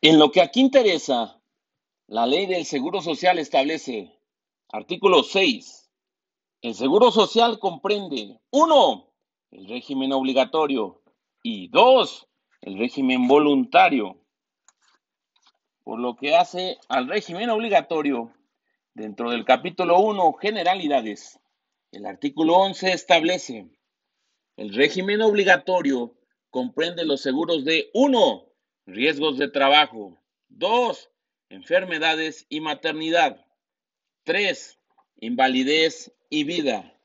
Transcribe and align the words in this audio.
En 0.00 0.20
lo 0.20 0.30
que 0.30 0.40
aquí 0.40 0.60
interesa, 0.60 1.42
la 2.06 2.24
ley 2.24 2.46
del 2.46 2.64
Seguro 2.64 3.02
Social 3.02 3.36
establece, 3.40 4.16
artículo 4.68 5.24
6, 5.24 5.90
el 6.62 6.74
Seguro 6.76 7.10
Social 7.10 7.58
comprende, 7.58 8.38
uno, 8.52 9.12
el 9.50 9.66
régimen 9.66 10.12
obligatorio 10.12 11.02
y 11.42 11.66
dos, 11.70 12.28
el 12.60 12.78
régimen 12.78 13.26
voluntario. 13.26 14.24
Por 15.82 15.98
lo 15.98 16.14
que 16.14 16.36
hace 16.36 16.78
al 16.88 17.08
régimen 17.08 17.50
obligatorio, 17.50 18.32
dentro 18.94 19.32
del 19.32 19.44
capítulo 19.44 19.98
1, 19.98 20.32
generalidades, 20.34 21.40
el 21.90 22.06
artículo 22.06 22.54
11 22.54 22.92
establece, 22.92 23.68
el 24.56 24.72
régimen 24.74 25.22
obligatorio 25.22 26.14
comprende 26.50 27.04
los 27.04 27.20
seguros 27.20 27.64
de 27.64 27.90
1 27.94 28.47
riesgos 28.88 29.36
de 29.36 29.48
trabajo. 29.48 30.18
2. 30.48 31.10
Enfermedades 31.50 32.46
y 32.48 32.60
maternidad. 32.60 33.44
3. 34.24 34.78
Invalidez 35.20 36.12
y 36.30 36.44
vida. 36.44 36.98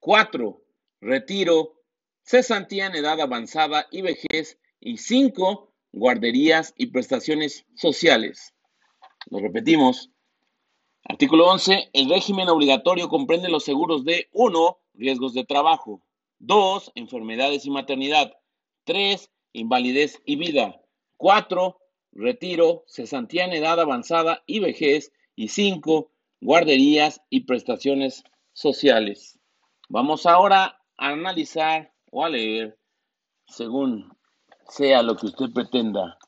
4. 0.00 0.62
Retiro, 1.00 1.74
cesantía 2.22 2.86
en 2.86 2.96
edad 2.96 3.20
avanzada 3.20 3.86
y 3.90 4.02
vejez. 4.02 4.58
Y 4.80 4.96
5. 4.96 5.70
Guarderías 5.92 6.74
y 6.76 6.86
prestaciones 6.86 7.66
sociales. 7.74 8.54
Lo 9.30 9.40
repetimos. 9.40 10.10
Artículo 11.04 11.46
11. 11.48 11.90
El 11.92 12.08
régimen 12.08 12.48
obligatorio 12.48 13.08
comprende 13.08 13.48
los 13.48 13.64
seguros 13.64 14.04
de 14.04 14.28
1. 14.32 14.78
Riesgos 14.94 15.34
de 15.34 15.44
trabajo. 15.44 16.02
2. 16.38 16.92
Enfermedades 16.94 17.66
y 17.66 17.70
maternidad. 17.70 18.32
3. 18.84 19.30
Invalidez 19.52 20.22
y 20.24 20.36
vida. 20.36 20.80
4. 21.18 21.78
Retiro, 22.12 22.84
cesantía 22.86 23.44
en 23.44 23.52
edad 23.52 23.78
avanzada 23.78 24.42
y 24.46 24.60
vejez. 24.60 25.12
Y 25.36 25.48
5. 25.48 26.10
Guarderías 26.40 27.20
y 27.28 27.40
prestaciones 27.40 28.24
sociales. 28.52 29.38
Vamos 29.88 30.26
ahora 30.26 30.80
a 30.96 31.08
analizar 31.08 31.92
o 32.10 32.24
a 32.24 32.28
leer, 32.28 32.78
según 33.46 34.16
sea 34.68 35.02
lo 35.02 35.16
que 35.16 35.26
usted 35.26 35.46
pretenda, 35.54 36.18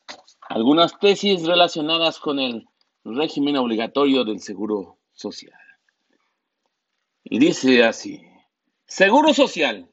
algunas 0.49 0.99
tesis 0.99 1.47
relacionadas 1.47 2.19
con 2.19 2.39
el 2.39 2.67
régimen 3.05 3.57
obligatorio 3.57 4.25
del 4.25 4.41
Seguro 4.41 4.99
Social. 5.13 5.59
Y 7.25 7.39
dice 7.39 7.85
así, 7.85 8.23
Seguro 8.87 9.35
Social 9.35 9.89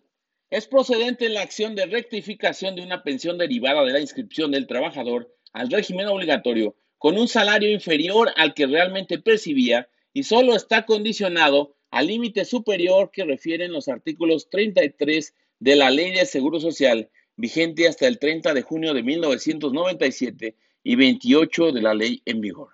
es 0.49 0.67
procedente 0.67 1.29
la 1.29 1.41
acción 1.41 1.75
de 1.75 1.85
rectificación 1.85 2.75
de 2.75 2.83
una 2.83 3.03
pensión 3.03 3.37
derivada 3.37 3.83
de 3.83 3.93
la 3.93 3.99
inscripción 3.99 4.51
del 4.51 4.67
trabajador 4.67 5.33
al 5.53 5.69
régimen 5.69 6.07
obligatorio 6.07 6.75
con 6.97 7.17
un 7.17 7.27
salario 7.27 7.71
inferior 7.71 8.31
al 8.35 8.53
que 8.53 8.65
realmente 8.65 9.19
percibía 9.19 9.89
y 10.13 10.23
solo 10.23 10.55
está 10.55 10.85
condicionado 10.85 11.75
al 11.91 12.07
límite 12.07 12.45
superior 12.45 13.11
que 13.11 13.25
refieren 13.25 13.71
los 13.71 13.87
artículos 13.87 14.49
33 14.49 15.33
de 15.59 15.75
la 15.75 15.89
Ley 15.89 16.11
de 16.11 16.25
Seguro 16.25 16.59
Social 16.59 17.09
vigente 17.37 17.87
hasta 17.87 18.07
el 18.07 18.19
30 18.19 18.53
de 18.53 18.61
junio 18.63 18.93
de 18.93 19.03
1997 19.03 20.55
y 20.83 20.95
28 20.95 21.71
de 21.71 21.81
la 21.81 21.93
ley 21.93 22.21
en 22.25 22.41
vigor. 22.41 22.69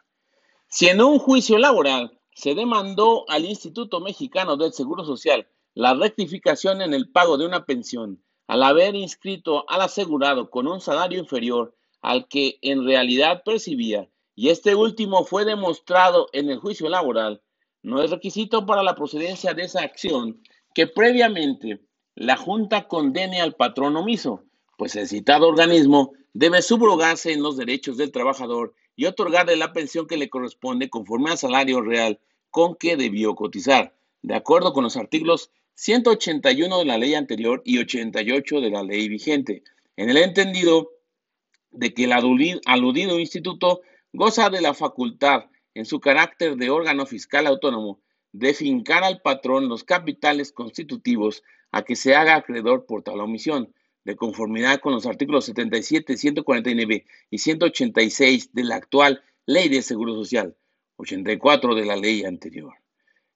Si 0.69 0.87
en 0.87 1.01
un 1.01 1.19
juicio 1.19 1.57
laboral 1.57 2.17
se 2.33 2.55
demandó 2.55 3.29
al 3.29 3.45
Instituto 3.45 3.99
Mexicano 3.99 4.55
del 4.57 4.73
Seguro 4.73 5.05
Social 5.05 5.47
la 5.75 5.93
rectificación 5.93 6.81
en 6.81 6.93
el 6.93 7.09
pago 7.09 7.37
de 7.37 7.45
una 7.45 7.65
pensión 7.65 8.23
al 8.47 8.63
haber 8.63 8.95
inscrito 8.95 9.65
al 9.69 9.81
asegurado 9.81 10.49
con 10.49 10.67
un 10.67 10.81
salario 10.81 11.19
inferior 11.19 11.75
al 12.01 12.27
que 12.27 12.59
en 12.61 12.85
realidad 12.85 13.43
percibía 13.43 14.09
y 14.35 14.49
este 14.49 14.75
último 14.75 15.25
fue 15.25 15.45
demostrado 15.45 16.27
en 16.33 16.49
el 16.49 16.59
juicio 16.59 16.89
laboral, 16.89 17.41
no 17.81 18.01
es 18.01 18.11
requisito 18.11 18.65
para 18.65 18.83
la 18.83 18.95
procedencia 18.95 19.53
de 19.53 19.63
esa 19.63 19.81
acción 19.81 20.41
que 20.73 20.87
previamente 20.87 21.81
la 22.15 22.37
Junta 22.37 22.87
condene 22.87 23.41
al 23.41 23.55
patrón 23.55 23.95
omiso, 23.95 24.43
pues 24.77 24.95
el 24.95 25.07
citado 25.07 25.47
organismo 25.47 26.13
debe 26.33 26.61
subrogarse 26.61 27.31
en 27.31 27.43
los 27.43 27.57
derechos 27.57 27.97
del 27.97 28.11
trabajador 28.11 28.73
y 28.95 29.05
otorgarle 29.05 29.55
la 29.55 29.73
pensión 29.73 30.07
que 30.07 30.17
le 30.17 30.29
corresponde 30.29 30.89
conforme 30.89 31.31
al 31.31 31.37
salario 31.37 31.81
real 31.81 32.19
con 32.49 32.75
que 32.75 32.95
debió 32.95 33.35
cotizar, 33.35 33.95
de 34.21 34.35
acuerdo 34.35 34.73
con 34.73 34.83
los 34.83 34.97
artículos 34.97 35.51
181 35.75 36.79
de 36.79 36.85
la 36.85 36.97
ley 36.97 37.15
anterior 37.15 37.61
y 37.65 37.79
88 37.79 38.61
de 38.61 38.69
la 38.69 38.83
ley 38.83 39.09
vigente, 39.09 39.63
en 39.95 40.09
el 40.09 40.17
entendido 40.17 40.91
de 41.71 41.93
que 41.93 42.05
el 42.05 42.11
aludido 42.13 43.19
instituto 43.19 43.81
goza 44.11 44.49
de 44.49 44.61
la 44.61 44.73
facultad, 44.73 45.45
en 45.73 45.85
su 45.85 45.99
carácter 45.99 46.55
de 46.55 46.69
órgano 46.69 47.05
fiscal 47.05 47.47
autónomo, 47.47 47.99
de 48.31 48.53
fincar 48.53 49.03
al 49.03 49.21
patrón 49.21 49.67
los 49.67 49.83
capitales 49.83 50.51
constitutivos 50.51 51.43
a 51.71 51.83
que 51.83 51.95
se 51.95 52.15
haga 52.15 52.35
acreedor 52.35 52.85
por 52.85 53.03
tal 53.03 53.19
omisión, 53.19 53.73
de 54.05 54.15
conformidad 54.15 54.79
con 54.79 54.93
los 54.93 55.05
artículos 55.05 55.45
77, 55.45 56.17
149 56.17 57.05
y 57.29 57.37
186 57.37 58.53
de 58.53 58.63
la 58.63 58.75
actual 58.75 59.23
Ley 59.45 59.69
de 59.69 59.81
Seguro 59.81 60.13
Social, 60.13 60.55
84 60.97 61.73
de 61.73 61.85
la 61.85 61.95
ley 61.95 62.23
anterior. 62.25 62.73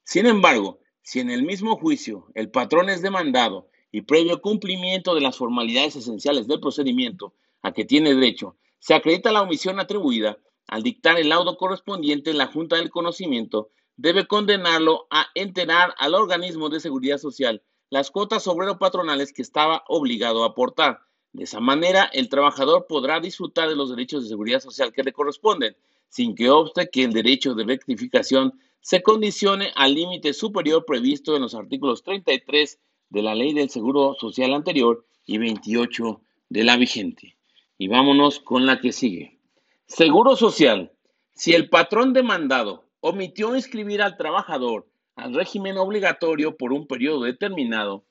Sin 0.03 0.25
embargo, 0.25 0.79
si 1.07 1.21
en 1.21 1.29
el 1.29 1.43
mismo 1.43 1.77
juicio 1.77 2.27
el 2.33 2.51
patrón 2.51 2.89
es 2.89 3.01
demandado 3.01 3.69
y 3.93 4.01
previo 4.01 4.41
cumplimiento 4.41 5.15
de 5.15 5.21
las 5.21 5.37
formalidades 5.37 5.95
esenciales 5.95 6.49
del 6.49 6.59
procedimiento 6.59 7.33
a 7.61 7.71
que 7.71 7.85
tiene 7.85 8.13
derecho, 8.13 8.57
se 8.79 8.93
acredita 8.93 9.31
la 9.31 9.41
omisión 9.41 9.79
atribuida, 9.79 10.37
al 10.67 10.83
dictar 10.83 11.17
el 11.17 11.29
laudo 11.29 11.55
correspondiente 11.55 12.31
en 12.31 12.37
la 12.37 12.47
Junta 12.47 12.75
del 12.75 12.89
Conocimiento, 12.89 13.69
debe 13.95 14.27
condenarlo 14.27 15.07
a 15.09 15.27
enterar 15.33 15.95
al 15.97 16.13
organismo 16.13 16.67
de 16.67 16.81
seguridad 16.81 17.19
social 17.19 17.63
las 17.89 18.11
cuotas 18.11 18.45
obrero-patronales 18.45 19.31
que 19.31 19.43
estaba 19.43 19.85
obligado 19.87 20.43
a 20.43 20.47
aportar. 20.47 20.99
De 21.31 21.45
esa 21.45 21.61
manera, 21.61 22.09
el 22.11 22.27
trabajador 22.27 22.85
podrá 22.85 23.21
disfrutar 23.21 23.69
de 23.69 23.77
los 23.77 23.91
derechos 23.91 24.23
de 24.23 24.29
seguridad 24.29 24.59
social 24.59 24.91
que 24.91 25.03
le 25.03 25.13
corresponden, 25.13 25.77
sin 26.09 26.35
que 26.35 26.49
obste 26.49 26.89
que 26.89 27.05
el 27.05 27.13
derecho 27.13 27.53
de 27.53 27.63
rectificación 27.63 28.59
se 28.81 29.03
condicione 29.03 29.71
al 29.75 29.95
límite 29.95 30.33
superior 30.33 30.85
previsto 30.85 31.35
en 31.35 31.41
los 31.41 31.55
artículos 31.55 32.03
33 32.03 32.79
de 33.09 33.21
la 33.21 33.35
Ley 33.35 33.53
del 33.53 33.69
Seguro 33.69 34.15
Social 34.19 34.53
anterior 34.53 35.05
y 35.25 35.37
28 35.37 36.21
de 36.49 36.63
la 36.63 36.77
vigente. 36.77 37.37
Y 37.77 37.87
vámonos 37.87 38.39
con 38.39 38.65
la 38.65 38.79
que 38.79 38.91
sigue. 38.91 39.39
Seguro 39.85 40.35
Social. 40.35 40.91
Si 41.33 41.53
el 41.53 41.69
patrón 41.69 42.13
demandado 42.13 42.89
omitió 42.99 43.55
inscribir 43.55 44.01
al 44.01 44.17
trabajador 44.17 44.87
al 45.15 45.33
régimen 45.33 45.77
obligatorio 45.77 46.57
por 46.57 46.71
un 46.71 46.87
periodo 46.87 47.23
determinado, 47.23 48.05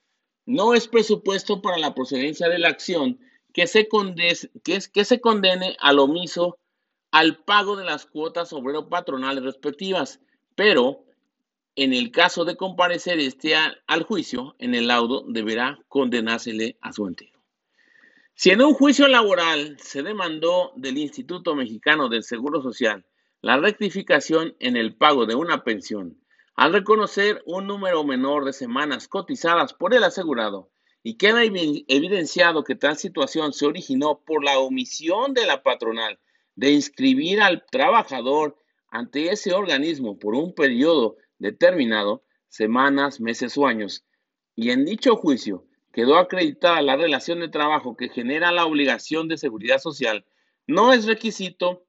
no 0.45 0.75
es 0.75 0.89
presupuesto 0.89 1.61
para 1.61 1.79
la 1.79 1.95
procedencia 1.95 2.49
de 2.49 2.59
la 2.59 2.69
acción 2.69 3.19
que 3.53 3.67
se, 3.67 3.89
que, 4.63 5.05
se 5.05 5.21
condene 5.21 5.77
al 5.81 5.99
omiso 5.99 6.59
al 7.11 7.39
pago 7.45 7.77
de 7.77 7.85
las 7.85 8.07
cuotas 8.07 8.53
obrero 8.53 8.89
patronales 8.89 9.45
respectivas, 9.45 10.21
pero 10.57 11.05
en 11.77 11.93
el 11.93 12.11
caso 12.11 12.45
de 12.45 12.57
comparecer 12.57 13.21
este 13.21 13.55
al, 13.55 14.03
juicio, 14.03 14.57
en 14.59 14.75
el 14.75 14.89
laudo 14.89 15.25
deberá 15.29 15.79
condenársele 15.89 16.79
a 16.81 16.93
su 16.93 17.07
entero. 17.07 17.39
Si 18.35 18.51
en 18.51 18.63
un 18.63 18.75
juicio 18.75 19.07
laboral 19.07 19.79
se 19.79 20.03
demandó 20.03 20.73
del 20.75 20.99
Instituto 20.99 21.55
Mexicano 21.55 22.09
del 22.09 22.25
Seguro 22.25 22.63
Social 22.63 23.05
la 23.43 23.59
rectificación 23.59 24.57
en 24.59 24.77
el 24.77 24.97
pago 24.97 25.27
de 25.27 25.35
una 25.35 25.63
pensión, 25.63 26.19
al 26.55 26.73
reconocer 26.73 27.43
un 27.45 27.67
número 27.67 28.03
menor 28.03 28.47
de 28.47 28.55
semanas 28.55 29.07
cotizadas 29.07 29.75
por 29.75 29.95
el 29.95 30.03
asegurado, 30.03 30.71
y 31.03 31.19
queda 31.19 31.45
evidenciado 31.45 32.65
que 32.65 32.75
tal 32.75 32.97
situación 32.97 33.53
se 33.53 33.67
originó 33.67 34.23
por 34.27 34.43
la 34.43 34.59
omisión 34.59 35.35
de 35.35 35.47
la 35.47 35.63
patronal 35.63 36.19
de 36.57 36.73
inscribir 36.73 37.41
al 37.41 37.65
trabajador 37.71 38.57
ante 38.97 39.31
ese 39.31 39.53
organismo 39.53 40.19
por 40.19 40.35
un 40.35 40.55
periodo 40.55 41.17
determinado, 41.39 42.25
semanas, 42.49 43.21
meses 43.21 43.59
o 43.59 43.67
años, 43.67 44.07
y 44.55 44.71
en 44.71 44.87
dicho 44.87 45.17
juicio 45.17 45.67
quedó 45.93 46.17
acreditada 46.17 46.81
la 46.81 46.97
relación 46.97 47.41
de 47.41 47.49
trabajo 47.49 47.95
que 47.95 48.09
genera 48.09 48.53
la 48.53 48.65
obligación 48.65 49.29
de 49.29 49.37
seguridad 49.37 49.81
social, 49.81 50.25
no 50.67 50.95
es 50.95 51.05
requisito 51.05 51.85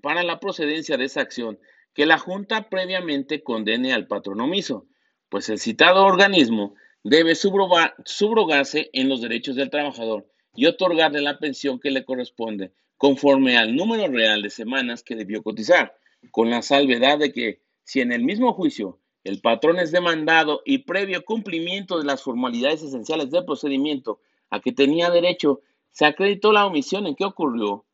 para 0.00 0.22
la 0.22 0.40
procedencia 0.40 0.96
de 0.96 1.04
esa 1.04 1.20
acción 1.20 1.58
que 1.92 2.06
la 2.06 2.16
Junta 2.16 2.70
previamente 2.70 3.42
condene 3.42 3.92
al 3.92 4.06
patrón 4.06 4.40
omiso, 4.40 4.86
pues 5.28 5.50
el 5.50 5.58
citado 5.58 6.06
organismo 6.06 6.74
debe 7.04 7.34
subrogarse 7.34 8.88
en 8.94 9.10
los 9.10 9.20
derechos 9.20 9.56
del 9.56 9.68
trabajador 9.68 10.26
y 10.54 10.64
otorgarle 10.64 11.20
la 11.20 11.38
pensión 11.38 11.78
que 11.78 11.90
le 11.90 12.06
corresponde 12.06 12.72
conforme 12.96 13.58
al 13.58 13.76
número 13.76 14.08
real 14.08 14.40
de 14.40 14.48
semanas 14.48 15.02
que 15.02 15.16
debió 15.16 15.42
cotizar, 15.42 15.99
con 16.30 16.50
la 16.50 16.62
salvedad 16.62 17.18
de 17.18 17.32
que 17.32 17.62
si 17.84 18.00
en 18.00 18.12
el 18.12 18.24
mismo 18.24 18.52
juicio 18.52 19.00
el 19.24 19.40
patrón 19.40 19.78
es 19.78 19.92
demandado 19.92 20.62
y 20.64 20.78
previo 20.78 21.24
cumplimiento 21.24 21.98
de 21.98 22.04
las 22.04 22.22
formalidades 22.22 22.82
esenciales 22.82 23.30
del 23.30 23.44
procedimiento 23.44 24.20
a 24.48 24.60
que 24.60 24.72
tenía 24.72 25.10
derecho, 25.10 25.60
se 25.90 26.06
acreditó 26.06 26.52
la 26.52 26.66
omisión 26.66 27.06
en 27.06 27.14
que 27.14 27.24
ocurrió, 27.24 27.84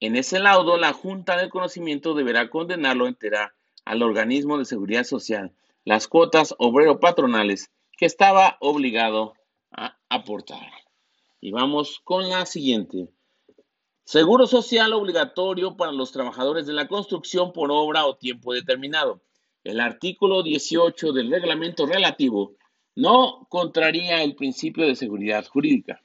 En 0.00 0.14
ese 0.14 0.38
laudo, 0.38 0.76
la 0.76 0.92
Junta 0.92 1.36
del 1.36 1.48
Conocimiento 1.48 2.14
deberá 2.14 2.50
condenarlo 2.50 3.08
entera 3.08 3.54
al 3.84 4.02
organismo 4.02 4.58
de 4.58 4.64
seguridad 4.64 5.04
social 5.04 5.52
las 5.84 6.06
cuotas 6.06 6.54
obrero-patronales 6.58 7.72
que 7.96 8.06
estaba 8.06 8.58
obligado 8.60 9.34
a 9.72 9.98
aportar. 10.08 10.70
Y 11.40 11.50
vamos 11.50 12.00
con 12.04 12.28
la 12.28 12.44
siguiente. 12.46 13.08
Seguro 14.08 14.46
social 14.46 14.94
obligatorio 14.94 15.76
para 15.76 15.92
los 15.92 16.12
trabajadores 16.12 16.66
de 16.66 16.72
la 16.72 16.88
construcción 16.88 17.52
por 17.52 17.70
obra 17.70 18.06
o 18.06 18.16
tiempo 18.16 18.54
determinado. 18.54 19.20
El 19.64 19.80
artículo 19.80 20.42
18 20.42 21.12
del 21.12 21.30
reglamento 21.30 21.84
relativo 21.84 22.54
no 22.94 23.46
contraría 23.50 24.22
el 24.22 24.34
principio 24.34 24.86
de 24.86 24.96
seguridad 24.96 25.46
jurídica. 25.46 26.00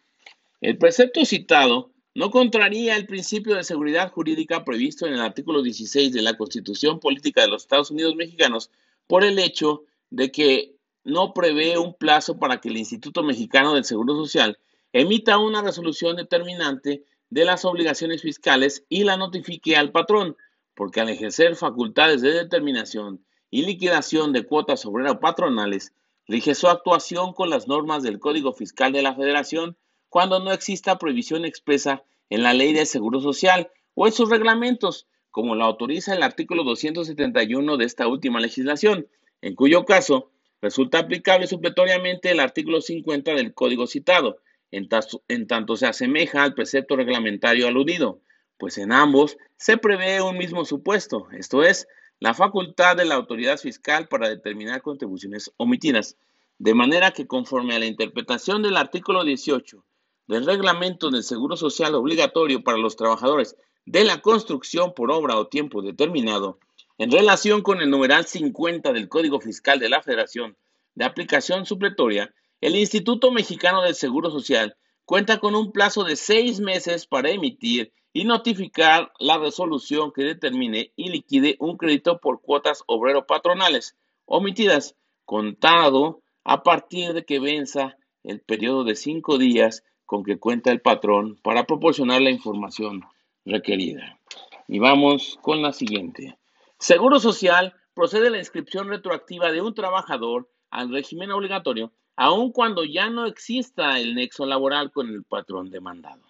El 0.59 0.77
precepto 0.77 1.23
citado 1.23 1.91
no 2.13 2.29
contraría 2.29 2.97
el 2.97 3.07
principio 3.07 3.55
de 3.55 3.63
seguridad 3.63 4.11
jurídica 4.11 4.65
previsto 4.65 5.07
en 5.07 5.13
el 5.13 5.21
artículo 5.21 5.61
16 5.61 6.11
de 6.11 6.23
la 6.23 6.35
Constitución 6.35 6.99
Política 6.99 7.43
de 7.43 7.47
los 7.47 7.61
Estados 7.61 7.89
Unidos 7.89 8.17
Mexicanos 8.17 8.69
por 9.07 9.23
el 9.23 9.39
hecho 9.39 9.83
de 10.09 10.29
que 10.29 10.75
no 11.05 11.33
prevé 11.33 11.77
un 11.77 11.93
plazo 11.93 12.37
para 12.37 12.59
que 12.59 12.67
el 12.67 12.75
Instituto 12.75 13.23
Mexicano 13.23 13.75
del 13.75 13.85
Seguro 13.85 14.13
Social 14.17 14.59
emita 14.91 15.37
una 15.37 15.61
resolución 15.61 16.17
determinante 16.17 17.05
de 17.33 17.45
las 17.45 17.65
obligaciones 17.65 18.21
fiscales 18.21 18.85
y 18.89 19.05
la 19.05 19.17
notifique 19.17 19.75
al 19.75 19.91
patrón, 19.91 20.37
porque 20.75 21.01
al 21.01 21.09
ejercer 21.09 21.55
facultades 21.55 22.21
de 22.21 22.31
determinación 22.31 23.25
y 23.49 23.65
liquidación 23.65 24.33
de 24.33 24.45
cuotas 24.45 24.85
obrero 24.85 25.19
patronales, 25.19 25.93
rige 26.27 26.53
su 26.53 26.67
actuación 26.67 27.33
con 27.33 27.49
las 27.49 27.67
normas 27.67 28.03
del 28.03 28.19
Código 28.19 28.53
Fiscal 28.53 28.93
de 28.93 29.01
la 29.01 29.15
Federación 29.15 29.77
cuando 30.09 30.39
no 30.41 30.51
exista 30.51 30.99
prohibición 30.99 31.43
expresa 31.43 32.03
en 32.29 32.43
la 32.43 32.53
Ley 32.53 32.71
de 32.71 32.85
Seguro 32.85 33.19
Social 33.19 33.71
o 33.95 34.05
en 34.05 34.13
sus 34.13 34.29
reglamentos, 34.29 35.07
como 35.31 35.55
lo 35.55 35.63
autoriza 35.63 36.13
el 36.13 36.21
artículo 36.21 36.63
271 36.63 37.77
de 37.77 37.85
esta 37.85 38.07
última 38.07 38.39
legislación, 38.39 39.07
en 39.41 39.55
cuyo 39.55 39.85
caso 39.85 40.29
resulta 40.61 40.99
aplicable 40.99 41.47
supletoriamente 41.47 42.29
el 42.29 42.39
artículo 42.39 42.79
50 42.79 43.33
del 43.33 43.55
código 43.55 43.87
citado, 43.87 44.37
en, 44.73 44.89
en 45.27 45.47
tanto 45.47 45.75
se 45.75 45.85
asemeja 45.85 46.43
al 46.43 46.55
precepto 46.55 46.95
reglamentario 46.95 47.67
aludido, 47.67 48.21
pues 48.57 48.79
en 48.79 48.91
ambos 48.91 49.37
se 49.55 49.77
prevé 49.77 50.21
un 50.21 50.37
mismo 50.37 50.65
supuesto, 50.65 51.27
esto 51.31 51.63
es, 51.63 51.87
la 52.19 52.33
facultad 52.33 52.97
de 52.97 53.05
la 53.05 53.15
autoridad 53.15 53.57
fiscal 53.57 54.07
para 54.07 54.29
determinar 54.29 54.81
contribuciones 54.81 55.51
omitidas, 55.57 56.17
de 56.57 56.73
manera 56.73 57.11
que 57.11 57.27
conforme 57.27 57.75
a 57.75 57.79
la 57.79 57.85
interpretación 57.85 58.63
del 58.63 58.77
artículo 58.77 59.23
18 59.23 59.83
del 60.27 60.45
reglamento 60.45 61.11
del 61.11 61.23
Seguro 61.23 61.55
Social 61.55 61.93
obligatorio 61.93 62.63
para 62.63 62.77
los 62.77 62.95
trabajadores 62.95 63.55
de 63.85 64.03
la 64.05 64.21
construcción 64.21 64.93
por 64.95 65.11
obra 65.11 65.37
o 65.37 65.47
tiempo 65.47 65.81
determinado, 65.81 66.57
en 66.97 67.11
relación 67.11 67.61
con 67.61 67.81
el 67.81 67.89
numeral 67.89 68.25
50 68.25 68.91
del 68.93 69.09
Código 69.09 69.39
Fiscal 69.39 69.79
de 69.79 69.89
la 69.89 70.01
Federación 70.01 70.55
de 70.95 71.05
aplicación 71.05 71.65
supletoria, 71.65 72.33
el 72.63 72.77
Instituto 72.77 73.29
Mexicano 73.29 73.81
del 73.81 73.93
Seguro 73.93 74.31
Social 74.31 74.77
cuenta 75.03 75.39
con 75.39 75.53
un 75.53 75.73
plazo 75.73 76.05
de 76.05 76.15
seis 76.15 76.61
meses 76.61 77.05
para 77.05 77.29
emitir 77.29 77.91
y 78.13 78.23
notificar 78.23 79.11
la 79.19 79.37
resolución 79.37 80.13
que 80.13 80.23
determine 80.23 80.93
y 80.95 81.09
liquide 81.09 81.57
un 81.59 81.75
crédito 81.75 82.21
por 82.21 82.41
cuotas 82.41 82.85
obrero 82.87 83.27
patronales 83.27 83.97
omitidas, 84.23 84.95
contado 85.25 86.21
a 86.45 86.63
partir 86.63 87.11
de 87.11 87.25
que 87.25 87.41
venza 87.41 87.97
el 88.23 88.39
periodo 88.39 88.85
de 88.85 88.95
cinco 88.95 89.37
días 89.37 89.83
con 90.05 90.23
que 90.23 90.39
cuenta 90.39 90.71
el 90.71 90.79
patrón 90.79 91.37
para 91.43 91.65
proporcionar 91.65 92.21
la 92.21 92.29
información 92.29 93.01
requerida. 93.43 94.21
Y 94.69 94.79
vamos 94.79 95.37
con 95.41 95.61
la 95.61 95.73
siguiente. 95.73 96.37
Seguro 96.79 97.19
Social 97.19 97.73
procede 97.93 98.27
a 98.27 98.31
la 98.31 98.37
inscripción 98.37 98.87
retroactiva 98.87 99.51
de 99.51 99.61
un 99.61 99.73
trabajador 99.73 100.49
al 100.69 100.93
régimen 100.93 101.29
obligatorio, 101.31 101.91
aun 102.15 102.51
cuando 102.51 102.83
ya 102.83 103.09
no 103.09 103.25
exista 103.25 103.99
el 103.99 104.15
nexo 104.15 104.45
laboral 104.45 104.91
con 104.91 105.09
el 105.09 105.23
patrón 105.23 105.69
demandado. 105.69 106.21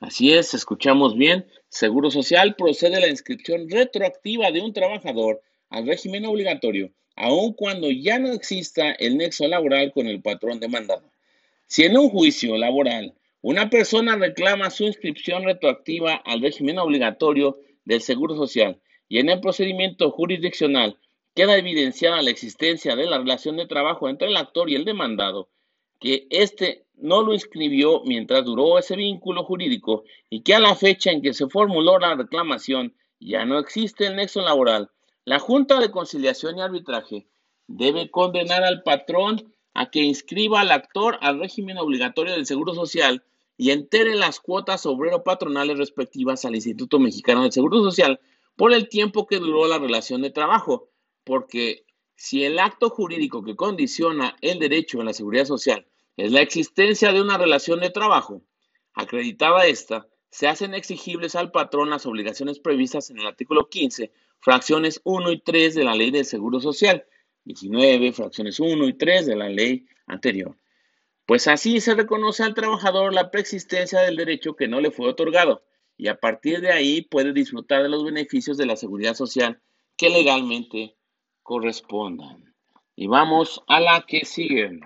Así 0.00 0.32
es, 0.32 0.54
escuchamos 0.54 1.16
bien, 1.16 1.46
Seguro 1.68 2.10
Social 2.10 2.56
procede 2.56 3.00
la 3.00 3.08
inscripción 3.08 3.68
retroactiva 3.68 4.50
de 4.50 4.62
un 4.62 4.72
trabajador 4.72 5.42
al 5.68 5.86
régimen 5.86 6.24
obligatorio, 6.24 6.90
aun 7.16 7.52
cuando 7.52 7.90
ya 7.90 8.18
no 8.18 8.32
exista 8.32 8.92
el 8.92 9.18
nexo 9.18 9.46
laboral 9.46 9.92
con 9.92 10.06
el 10.06 10.22
patrón 10.22 10.58
demandado. 10.58 11.10
Si 11.66 11.84
en 11.84 11.96
un 11.96 12.08
juicio 12.08 12.56
laboral 12.56 13.14
una 13.42 13.70
persona 13.70 14.16
reclama 14.16 14.70
su 14.70 14.84
inscripción 14.84 15.44
retroactiva 15.44 16.14
al 16.14 16.42
régimen 16.42 16.78
obligatorio 16.78 17.58
del 17.84 18.02
Seguro 18.02 18.36
Social 18.36 18.80
y 19.08 19.18
en 19.18 19.28
el 19.28 19.40
procedimiento 19.40 20.10
jurisdiccional 20.10 20.98
queda 21.34 21.56
evidenciada 21.56 22.22
la 22.22 22.30
existencia 22.30 22.96
de 22.96 23.06
la 23.06 23.18
relación 23.18 23.56
de 23.56 23.66
trabajo 23.66 24.08
entre 24.08 24.28
el 24.28 24.36
actor 24.36 24.68
y 24.70 24.74
el 24.74 24.84
demandado, 24.84 25.48
que 25.98 26.26
éste 26.30 26.86
no 26.94 27.22
lo 27.22 27.34
inscribió 27.34 28.02
mientras 28.04 28.44
duró 28.44 28.78
ese 28.78 28.96
vínculo 28.96 29.44
jurídico 29.44 30.04
y 30.28 30.42
que 30.42 30.54
a 30.54 30.60
la 30.60 30.74
fecha 30.74 31.10
en 31.10 31.22
que 31.22 31.34
se 31.34 31.48
formuló 31.48 31.98
la 31.98 32.14
reclamación 32.14 32.94
ya 33.20 33.44
no 33.44 33.58
existe 33.58 34.06
el 34.06 34.16
nexo 34.16 34.40
laboral, 34.40 34.90
la 35.24 35.38
Junta 35.38 35.78
de 35.78 35.90
Conciliación 35.90 36.58
y 36.58 36.62
Arbitraje 36.62 37.26
debe 37.66 38.10
condenar 38.10 38.64
al 38.64 38.82
patrón 38.82 39.52
a 39.74 39.90
que 39.90 40.00
inscriba 40.00 40.60
al 40.60 40.72
actor 40.72 41.18
al 41.20 41.38
régimen 41.38 41.78
obligatorio 41.78 42.32
del 42.32 42.46
Seguro 42.46 42.74
Social 42.74 43.22
y 43.56 43.70
entere 43.70 44.16
las 44.16 44.40
cuotas 44.40 44.86
obrero-patronales 44.86 45.78
respectivas 45.78 46.44
al 46.44 46.54
Instituto 46.54 46.98
Mexicano 46.98 47.42
del 47.42 47.52
Seguro 47.52 47.82
Social 47.82 48.18
por 48.56 48.72
el 48.72 48.88
tiempo 48.88 49.26
que 49.26 49.38
duró 49.38 49.68
la 49.68 49.78
relación 49.78 50.22
de 50.22 50.30
trabajo, 50.30 50.89
porque 51.30 51.86
si 52.16 52.42
el 52.42 52.58
acto 52.58 52.90
jurídico 52.90 53.44
que 53.44 53.54
condiciona 53.54 54.36
el 54.40 54.58
derecho 54.58 55.00
a 55.00 55.04
la 55.04 55.12
seguridad 55.12 55.44
social 55.44 55.86
es 56.16 56.32
la 56.32 56.40
existencia 56.40 57.12
de 57.12 57.22
una 57.22 57.38
relación 57.38 57.78
de 57.78 57.90
trabajo, 57.90 58.42
acreditada 58.94 59.64
esta, 59.66 60.08
se 60.28 60.48
hacen 60.48 60.74
exigibles 60.74 61.36
al 61.36 61.52
patrón 61.52 61.88
las 61.88 62.04
obligaciones 62.04 62.58
previstas 62.58 63.10
en 63.10 63.20
el 63.20 63.28
artículo 63.28 63.68
15, 63.68 64.10
fracciones 64.40 65.00
1 65.04 65.30
y 65.30 65.38
3 65.38 65.76
de 65.76 65.84
la 65.84 65.94
Ley 65.94 66.10
del 66.10 66.24
Seguro 66.24 66.58
Social, 66.58 67.06
19, 67.44 68.10
fracciones 68.10 68.58
1 68.58 68.88
y 68.88 68.94
3 68.94 69.26
de 69.26 69.36
la 69.36 69.48
ley 69.48 69.86
anterior. 70.08 70.56
Pues 71.26 71.46
así 71.46 71.80
se 71.80 71.94
reconoce 71.94 72.42
al 72.42 72.54
trabajador 72.54 73.14
la 73.14 73.30
preexistencia 73.30 74.00
del 74.00 74.16
derecho 74.16 74.56
que 74.56 74.66
no 74.66 74.80
le 74.80 74.90
fue 74.90 75.08
otorgado 75.08 75.62
y 75.96 76.08
a 76.08 76.18
partir 76.18 76.60
de 76.60 76.72
ahí 76.72 77.02
puede 77.02 77.32
disfrutar 77.32 77.84
de 77.84 77.88
los 77.88 78.04
beneficios 78.04 78.56
de 78.56 78.66
la 78.66 78.74
seguridad 78.74 79.14
social 79.14 79.60
que 79.96 80.10
legalmente 80.10 80.96
correspondan. 81.50 82.54
Y 82.94 83.08
vamos 83.08 83.60
a 83.66 83.80
la 83.80 84.06
que 84.06 84.24
sigue. 84.24 84.78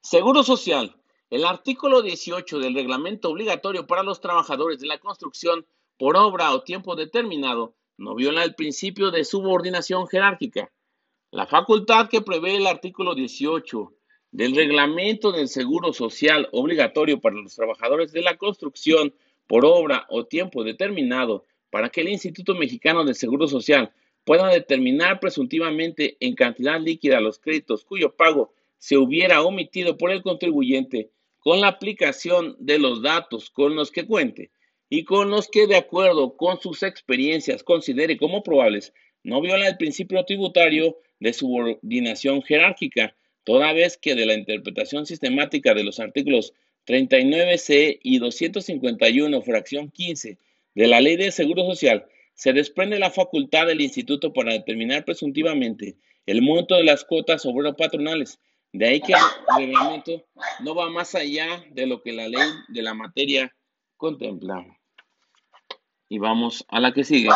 Seguro 0.00 0.44
social. 0.44 0.94
El 1.30 1.44
artículo 1.44 2.00
18 2.00 2.60
del 2.60 2.76
reglamento 2.76 3.30
obligatorio 3.30 3.84
para 3.84 4.04
los 4.04 4.20
trabajadores 4.20 4.78
de 4.78 4.86
la 4.86 4.98
construcción 4.98 5.66
por 5.98 6.16
obra 6.16 6.52
o 6.52 6.62
tiempo 6.62 6.94
determinado 6.94 7.74
no 7.96 8.14
viola 8.14 8.44
el 8.44 8.54
principio 8.54 9.10
de 9.10 9.24
subordinación 9.24 10.06
jerárquica. 10.06 10.70
La 11.32 11.48
facultad 11.48 12.08
que 12.08 12.20
prevé 12.20 12.54
el 12.54 12.68
artículo 12.68 13.16
18 13.16 13.92
del 14.30 14.54
reglamento 14.54 15.32
del 15.32 15.48
seguro 15.48 15.92
social 15.92 16.48
obligatorio 16.52 17.20
para 17.20 17.34
los 17.34 17.56
trabajadores 17.56 18.12
de 18.12 18.22
la 18.22 18.36
construcción 18.36 19.12
por 19.48 19.64
obra 19.64 20.06
o 20.08 20.24
tiempo 20.24 20.62
determinado 20.62 21.46
para 21.70 21.88
que 21.88 22.02
el 22.02 22.10
Instituto 22.10 22.54
Mexicano 22.54 23.04
del 23.04 23.16
Seguro 23.16 23.48
Social 23.48 23.90
pueda 24.28 24.48
determinar 24.50 25.20
presuntivamente 25.20 26.18
en 26.20 26.34
cantidad 26.34 26.78
líquida 26.78 27.18
los 27.18 27.38
créditos 27.38 27.82
cuyo 27.82 28.14
pago 28.14 28.52
se 28.76 28.98
hubiera 28.98 29.40
omitido 29.40 29.96
por 29.96 30.10
el 30.10 30.20
contribuyente 30.20 31.08
con 31.38 31.62
la 31.62 31.68
aplicación 31.68 32.54
de 32.58 32.78
los 32.78 33.00
datos 33.00 33.48
con 33.48 33.74
los 33.74 33.90
que 33.90 34.04
cuente 34.04 34.50
y 34.90 35.04
con 35.04 35.30
los 35.30 35.48
que 35.48 35.66
de 35.66 35.76
acuerdo 35.76 36.36
con 36.36 36.60
sus 36.60 36.82
experiencias 36.82 37.62
considere 37.62 38.18
como 38.18 38.42
probables, 38.42 38.92
no 39.22 39.40
viola 39.40 39.66
el 39.66 39.78
principio 39.78 40.22
tributario 40.26 40.98
de 41.20 41.32
subordinación 41.32 42.42
jerárquica 42.42 43.14
toda 43.44 43.72
vez 43.72 43.96
que 43.96 44.14
de 44.14 44.26
la 44.26 44.34
interpretación 44.34 45.06
sistemática 45.06 45.72
de 45.72 45.84
los 45.84 46.00
artículos 46.00 46.52
39c 46.86 47.98
y 48.02 48.18
251, 48.18 49.40
fracción 49.40 49.90
15 49.90 50.36
de 50.74 50.86
la 50.86 51.00
Ley 51.00 51.16
de 51.16 51.32
Seguro 51.32 51.64
Social, 51.64 52.04
se 52.38 52.52
desprende 52.52 53.00
la 53.00 53.10
facultad 53.10 53.66
del 53.66 53.80
instituto 53.80 54.32
para 54.32 54.52
determinar 54.52 55.04
presuntivamente 55.04 55.98
el 56.24 56.40
monto 56.40 56.76
de 56.76 56.84
las 56.84 57.04
cuotas 57.04 57.44
obrero 57.44 57.74
patronales. 57.74 58.38
De 58.72 58.86
ahí 58.86 59.00
que 59.00 59.12
el 59.12 59.66
reglamento 59.66 60.24
no 60.60 60.76
va 60.76 60.88
más 60.88 61.16
allá 61.16 61.64
de 61.72 61.88
lo 61.88 62.00
que 62.00 62.12
la 62.12 62.28
ley 62.28 62.48
de 62.68 62.82
la 62.82 62.94
materia 62.94 63.52
contempla. 63.96 64.64
Y 66.08 66.18
vamos 66.18 66.64
a 66.68 66.78
la 66.78 66.92
que 66.92 67.02
sigue. 67.02 67.30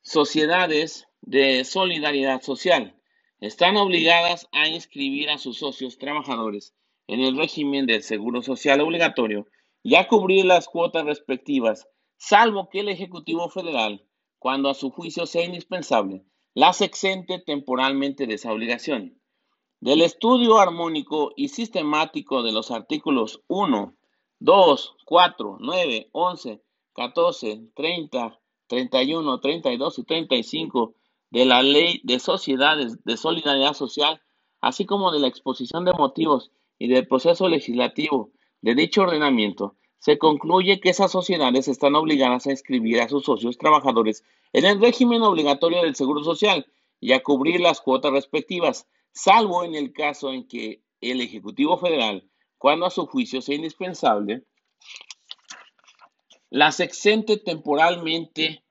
Sociedades 0.00 1.08
de 1.20 1.64
solidaridad 1.64 2.40
social 2.40 2.94
están 3.40 3.76
obligadas 3.76 4.46
a 4.52 4.68
inscribir 4.68 5.28
a 5.28 5.38
sus 5.38 5.58
socios 5.58 5.98
trabajadores 5.98 6.72
en 7.08 7.18
el 7.18 7.36
régimen 7.36 7.86
del 7.86 8.04
Seguro 8.04 8.42
Social 8.42 8.80
obligatorio 8.80 9.48
y 9.82 9.96
a 9.96 10.06
cubrir 10.06 10.44
las 10.44 10.68
cuotas 10.68 11.04
respectivas 11.04 11.88
salvo 12.18 12.68
que 12.68 12.80
el 12.80 12.88
Ejecutivo 12.88 13.48
Federal, 13.48 14.04
cuando 14.38 14.68
a 14.68 14.74
su 14.74 14.90
juicio 14.90 15.24
sea 15.24 15.44
indispensable, 15.44 16.24
las 16.52 16.80
exente 16.82 17.38
temporalmente 17.38 18.26
de 18.26 18.34
esa 18.34 18.52
obligación. 18.52 19.20
Del 19.80 20.02
estudio 20.02 20.58
armónico 20.58 21.32
y 21.36 21.48
sistemático 21.48 22.42
de 22.42 22.52
los 22.52 22.72
artículos 22.72 23.42
1, 23.46 23.96
2, 24.40 24.96
4, 25.04 25.56
9, 25.60 26.08
11, 26.12 26.62
14, 26.92 27.70
30, 27.74 28.40
31, 28.66 29.40
32 29.40 29.98
y 29.98 30.04
35 30.04 30.94
de 31.30 31.44
la 31.44 31.62
Ley 31.62 32.00
de 32.02 32.18
Sociedades 32.18 33.04
de 33.04 33.16
Solidaridad 33.16 33.74
Social, 33.74 34.20
así 34.60 34.84
como 34.84 35.12
de 35.12 35.20
la 35.20 35.28
exposición 35.28 35.84
de 35.84 35.92
motivos 35.92 36.50
y 36.78 36.88
del 36.88 37.06
proceso 37.06 37.48
legislativo 37.48 38.32
de 38.60 38.74
dicho 38.74 39.02
ordenamiento, 39.02 39.76
se 39.98 40.18
concluye 40.18 40.80
que 40.80 40.90
esas 40.90 41.10
sociedades 41.10 41.68
están 41.68 41.94
obligadas 41.94 42.46
a 42.46 42.50
inscribir 42.50 43.00
a 43.00 43.08
sus 43.08 43.24
socios 43.24 43.58
trabajadores 43.58 44.24
en 44.52 44.64
el 44.64 44.80
régimen 44.80 45.22
obligatorio 45.22 45.82
del 45.82 45.96
Seguro 45.96 46.22
Social 46.22 46.66
y 47.00 47.12
a 47.12 47.22
cubrir 47.22 47.60
las 47.60 47.80
cuotas 47.80 48.12
respectivas, 48.12 48.88
salvo 49.12 49.64
en 49.64 49.74
el 49.74 49.92
caso 49.92 50.32
en 50.32 50.46
que 50.46 50.82
el 51.00 51.20
Ejecutivo 51.20 51.78
Federal, 51.78 52.28
cuando 52.56 52.86
a 52.86 52.90
su 52.90 53.06
juicio 53.06 53.40
sea 53.40 53.56
indispensable, 53.56 54.44
las 56.50 56.80
exente 56.80 57.36
temporalmente 57.36 58.62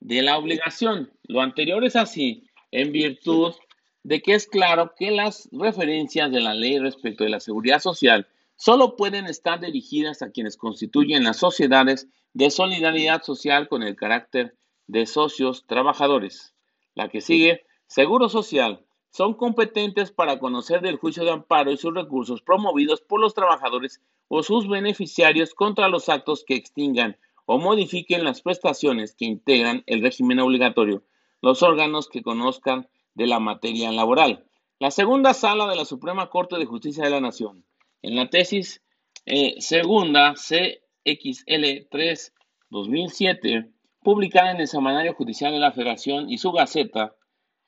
de 0.00 0.22
la 0.22 0.38
obligación. 0.38 1.12
Lo 1.24 1.40
anterior 1.40 1.84
es 1.84 1.96
así 1.96 2.44
en 2.70 2.92
virtud 2.92 3.54
de 4.02 4.22
que 4.22 4.34
es 4.34 4.46
claro 4.46 4.92
que 4.96 5.10
las 5.10 5.48
referencias 5.52 6.30
de 6.30 6.40
la 6.40 6.54
ley 6.54 6.78
respecto 6.78 7.24
de 7.24 7.30
la 7.30 7.40
seguridad 7.40 7.80
social 7.80 8.28
solo 8.56 8.96
pueden 8.96 9.26
estar 9.26 9.60
dirigidas 9.60 10.22
a 10.22 10.30
quienes 10.30 10.56
constituyen 10.56 11.24
las 11.24 11.38
sociedades 11.38 12.08
de 12.32 12.50
solidaridad 12.50 13.22
social 13.22 13.68
con 13.68 13.82
el 13.82 13.96
carácter 13.96 14.56
de 14.86 15.06
socios 15.06 15.66
trabajadores. 15.66 16.54
La 16.94 17.08
que 17.08 17.20
sigue, 17.20 17.64
Seguro 17.86 18.28
Social, 18.28 18.84
son 19.10 19.34
competentes 19.34 20.10
para 20.10 20.38
conocer 20.38 20.80
del 20.80 20.96
juicio 20.96 21.24
de 21.24 21.30
amparo 21.30 21.70
y 21.70 21.76
sus 21.76 21.94
recursos 21.94 22.42
promovidos 22.42 23.00
por 23.00 23.20
los 23.20 23.34
trabajadores 23.34 24.02
o 24.28 24.42
sus 24.42 24.68
beneficiarios 24.68 25.54
contra 25.54 25.88
los 25.88 26.08
actos 26.08 26.44
que 26.46 26.54
extingan 26.54 27.16
o 27.46 27.58
modifiquen 27.58 28.24
las 28.24 28.42
prestaciones 28.42 29.14
que 29.14 29.24
integran 29.24 29.84
el 29.86 30.02
régimen 30.02 30.40
obligatorio, 30.40 31.02
los 31.40 31.62
órganos 31.62 32.08
que 32.08 32.22
conozcan 32.22 32.88
de 33.14 33.26
la 33.26 33.38
materia 33.38 33.90
laboral. 33.92 34.44
La 34.78 34.90
segunda 34.90 35.32
sala 35.32 35.66
de 35.66 35.76
la 35.76 35.84
Suprema 35.84 36.28
Corte 36.28 36.58
de 36.58 36.66
Justicia 36.66 37.04
de 37.04 37.10
la 37.10 37.20
Nación, 37.20 37.64
en 38.06 38.14
la 38.14 38.30
tesis 38.30 38.82
eh, 39.24 39.56
segunda 39.58 40.34
CXL 40.34 41.88
3 41.90 42.34
2007, 42.70 43.68
publicada 44.00 44.52
en 44.52 44.60
el 44.60 44.68
Semanario 44.68 45.12
Judicial 45.14 45.52
de 45.52 45.58
la 45.58 45.72
Federación 45.72 46.30
y 46.30 46.38
su 46.38 46.52
Gaceta, 46.52 47.16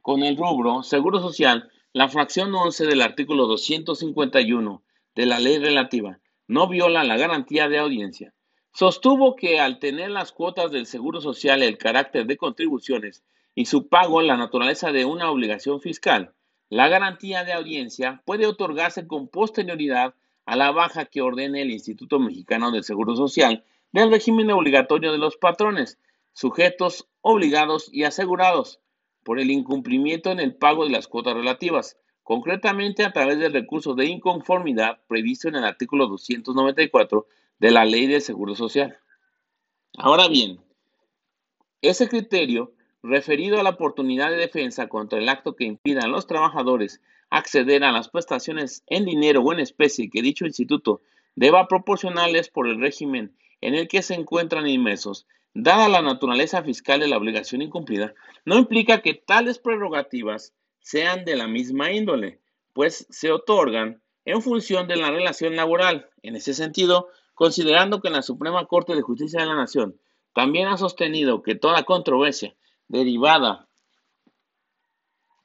con 0.01 0.23
el 0.23 0.37
rubro 0.37 0.85
Seguro 0.85 1.19
Social, 1.19 1.69
la 1.93 2.09
fracción 2.09 2.55
11 2.55 2.87
del 2.87 3.03
artículo 3.03 3.47
251 3.47 4.83
de 5.17 5.27
la 5.27 5.41
ley 5.41 5.59
relativa 5.59 6.21
no 6.47 6.69
viola 6.69 7.03
la 7.03 7.17
garantía 7.17 7.69
de 7.69 7.79
audiencia. 7.79 8.33
Sostuvo 8.73 9.35
que 9.35 9.59
al 9.59 9.81
tener 9.81 10.11
las 10.11 10.31
cuotas 10.31 10.71
del 10.71 10.87
Seguro 10.87 11.21
Social 11.21 11.65
el 11.65 11.79
carácter 11.79 12.27
de 12.27 12.37
contribuciones 12.37 13.25
y 13.57 13.65
su 13.65 13.89
pago 13.89 14.23
la 14.23 14.37
naturaleza 14.37 14.93
de 14.93 15.05
una 15.05 15.33
obligación 15.33 15.81
fiscal, 15.81 16.33
la 16.71 16.87
garantía 16.87 17.43
de 17.43 17.55
audiencia 17.55 18.23
puede 18.25 18.47
otorgarse 18.47 19.09
con 19.09 19.27
posterioridad 19.27 20.15
a 20.49 20.57
la 20.57 20.73
baja 20.73 21.05
que 21.05 21.21
ordene 21.21 21.61
el 21.61 21.71
Instituto 21.71 22.19
Mexicano 22.19 22.71
del 22.71 22.83
Seguro 22.83 23.15
Social 23.15 23.67
del 23.93 24.11
régimen 24.11 24.51
obligatorio 24.51 25.13
de 25.13 25.19
los 25.19 25.37
patrones, 25.37 25.99
sujetos 26.33 27.07
obligados 27.21 27.91
y 27.93 28.05
asegurados, 28.05 28.81
por 29.25 29.39
el 29.41 29.51
incumplimiento 29.51 30.31
en 30.31 30.41
el 30.41 30.55
pago 30.55 30.85
de 30.87 30.91
las 30.91 31.07
cuotas 31.07 31.35
relativas, 31.35 31.99
concretamente 32.23 33.05
a 33.05 33.13
través 33.13 33.39
del 33.39 33.53
recurso 33.53 33.95
de 33.95 34.07
inconformidad 34.07 35.01
previsto 35.07 35.49
en 35.49 35.57
el 35.57 35.65
artículo 35.65 36.07
294 36.07 37.27
de 37.59 37.71
la 37.71 37.85
Ley 37.85 38.07
del 38.07 38.23
Seguro 38.23 38.55
Social. 38.55 38.97
Ahora 39.99 40.29
bien, 40.29 40.61
ese 41.83 42.09
criterio, 42.09 42.73
referido 43.03 43.61
a 43.61 43.63
la 43.63 43.71
oportunidad 43.71 44.31
de 44.31 44.39
defensa 44.39 44.89
contra 44.89 45.19
el 45.19 45.29
acto 45.29 45.57
que 45.57 45.65
impida 45.65 46.05
a 46.05 46.09
los 46.09 46.27
trabajadores 46.27 47.03
acceder 47.31 47.85
a 47.85 47.93
las 47.93 48.09
prestaciones 48.09 48.83
en 48.87 49.05
dinero 49.05 49.43
o 49.43 49.53
en 49.53 49.61
especie 49.61 50.11
que 50.11 50.23
dicho 50.23 50.47
instituto 50.47 51.03
deba 51.35 51.69
proporcionarles 51.69 52.49
por 52.49 52.69
el 52.69 52.81
régimen 52.81 53.37
en 53.61 53.75
el 53.75 53.89
que 53.89 54.03
se 54.03 54.15
encuentran 54.15 54.67
inmersos, 54.67 55.27
dada 55.55 55.89
la 55.89 56.03
naturaleza 56.03 56.63
fiscal 56.63 57.01
de 57.01 57.09
la 57.09 57.17
obligación 57.17 57.63
incumplida, 57.63 58.15
no 58.45 58.59
implica 58.59 59.03
que 59.03 59.15
tales 59.15 59.59
prerrogativas 59.59 60.53
sean 60.81 61.25
de 61.25 61.37
la 61.37 61.49
misma 61.49 61.93
índole, 61.93 62.41
pues 62.73 63.07
se 63.11 63.31
otorgan 63.31 64.01
en 64.25 64.43
función 64.43 64.89
de 64.89 64.97
la 64.97 65.11
relación 65.11 65.57
laboral. 65.57 66.09
En 66.23 66.37
ese 66.37 66.55
sentido, 66.55 67.09
considerando 67.35 68.01
que 68.01 68.11
la 68.11 68.23
Suprema 68.23 68.67
Corte 68.67 68.95
de 68.95 69.03
Justicia 69.03 69.41
de 69.41 69.47
la 69.47 69.55
Nación 69.55 69.99
también 70.35 70.69
ha 70.69 70.77
sostenido 70.77 71.43
que 71.43 71.55
toda 71.55 71.85
controversia 71.85 72.55
derivada 72.89 73.68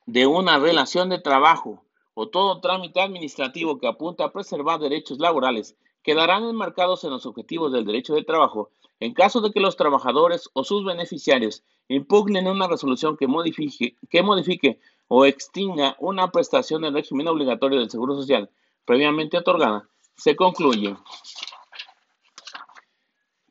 de 0.06 0.28
una 0.28 0.60
relación 0.60 1.10
de 1.10 1.20
trabajo 1.20 1.84
o 2.14 2.28
todo 2.28 2.62
trámite 2.62 3.02
administrativo 3.02 3.80
que 3.80 3.88
apunta 3.88 4.26
a 4.26 4.32
preservar 4.32 4.80
derechos 4.80 5.20
laborales 5.20 5.76
quedarán 6.04 6.44
enmarcados 6.44 7.04
en 7.04 7.12
los 7.12 7.26
objetivos 7.26 7.72
del 7.72 7.86
derecho 7.86 8.14
de 8.14 8.24
trabajo 8.24 8.70
en 9.00 9.14
caso 9.14 9.42
de 9.42 9.52
que 9.52 9.60
los 9.60 9.76
trabajadores 9.76 10.50
o 10.54 10.64
sus 10.64 10.86
beneficiarios 10.86 11.64
impugnen 11.88 12.48
una 12.48 12.68
resolución 12.68 13.18
que 13.18 13.28
modifique, 13.28 13.98
que 14.10 14.24
modifique 14.24 14.80
o 15.08 15.26
extinga 15.26 15.96
una 16.00 16.32
prestación 16.32 16.82
del 16.82 16.94
régimen 16.94 17.28
obligatorio 17.28 17.80
del 17.80 17.90
Seguro 17.90 18.16
Social 18.16 18.50
previamente 18.86 19.38
otorgada, 19.38 19.90
se 20.16 20.36
concluye 20.36 20.96